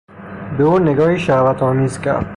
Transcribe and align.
به 0.57 0.63
او 0.63 0.79
نگاهی 0.79 1.19
شهوت 1.19 1.63
آمیز 1.63 1.99
کرد. 1.99 2.25